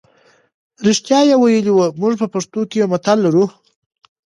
رښتیا 0.87 1.19
یې 1.29 1.35
ویلي 1.37 1.71
وو 1.73 1.85
موږ 2.01 2.13
په 2.21 2.27
پښتو 2.33 2.61
کې 2.69 2.75
یو 2.81 2.87
متل 2.93 3.17
لرو. 3.25 3.45